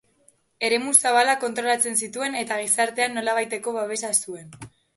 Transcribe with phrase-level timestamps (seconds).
[0.69, 4.53] Eremu zabalak kontrolatzen zituen eta gizartean nolabaiteko babesa zuen.